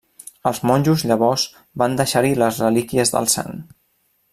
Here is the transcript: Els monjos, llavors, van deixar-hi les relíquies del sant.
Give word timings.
Els 0.51 0.61
monjos, 0.69 1.03
llavors, 1.11 1.43
van 1.83 1.99
deixar-hi 2.01 2.35
les 2.45 2.61
relíquies 2.67 3.15
del 3.19 3.33
sant. 3.39 3.65